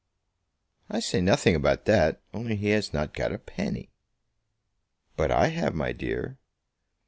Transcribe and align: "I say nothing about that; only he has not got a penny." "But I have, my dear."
"I 0.89 0.99
say 0.99 1.21
nothing 1.21 1.53
about 1.55 1.85
that; 1.85 2.21
only 2.33 2.55
he 2.55 2.69
has 2.69 2.91
not 2.91 3.13
got 3.13 3.31
a 3.31 3.37
penny." 3.37 3.91
"But 5.15 5.29
I 5.29 5.49
have, 5.49 5.75
my 5.75 5.91
dear." 5.91 6.39